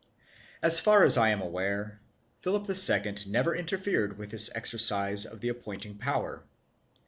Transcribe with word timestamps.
2 0.63 0.69
So 0.71 0.81
far 0.83 1.03
as 1.03 1.15
I 1.15 1.29
am 1.29 1.41
aware, 1.43 2.01
Philip 2.39 2.67
II 2.67 3.05
never 3.27 3.55
interfered 3.55 4.17
with 4.17 4.31
this 4.31 4.49
exercise 4.55 5.27
of 5.27 5.41
the 5.41 5.49
appointing 5.49 5.99
power. 5.99 6.43